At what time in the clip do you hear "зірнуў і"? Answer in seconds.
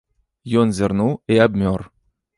0.79-1.39